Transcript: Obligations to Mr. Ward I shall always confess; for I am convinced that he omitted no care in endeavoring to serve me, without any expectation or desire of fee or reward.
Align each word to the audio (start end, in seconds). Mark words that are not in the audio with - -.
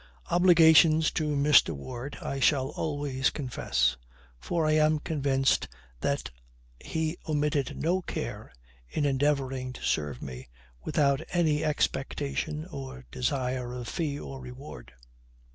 Obligations 0.31 1.11
to 1.11 1.35
Mr. 1.35 1.75
Ward 1.75 2.17
I 2.23 2.39
shall 2.39 2.69
always 2.69 3.29
confess; 3.29 3.97
for 4.39 4.65
I 4.65 4.71
am 4.71 4.97
convinced 4.97 5.67
that 5.99 6.31
he 6.83 7.19
omitted 7.29 7.77
no 7.77 8.01
care 8.01 8.51
in 8.89 9.05
endeavoring 9.05 9.73
to 9.73 9.81
serve 9.83 10.19
me, 10.23 10.49
without 10.83 11.21
any 11.31 11.63
expectation 11.63 12.65
or 12.71 13.05
desire 13.11 13.75
of 13.75 13.87
fee 13.87 14.19
or 14.19 14.39
reward. 14.41 14.91